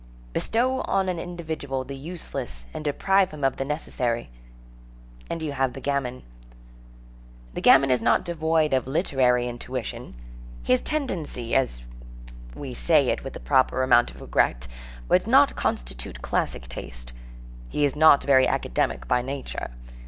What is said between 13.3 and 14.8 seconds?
the proper amount of regret,